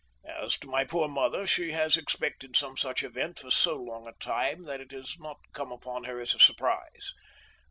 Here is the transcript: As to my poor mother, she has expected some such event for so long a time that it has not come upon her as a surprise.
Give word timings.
As 0.25 0.57
to 0.57 0.67
my 0.67 0.83
poor 0.83 1.07
mother, 1.07 1.45
she 1.45 1.73
has 1.73 1.95
expected 1.95 2.55
some 2.55 2.75
such 2.75 3.03
event 3.03 3.37
for 3.37 3.51
so 3.51 3.75
long 3.75 4.07
a 4.07 4.13
time 4.13 4.63
that 4.63 4.81
it 4.81 4.91
has 4.93 5.15
not 5.19 5.37
come 5.53 5.71
upon 5.71 6.05
her 6.05 6.19
as 6.19 6.33
a 6.33 6.39
surprise. 6.39 7.13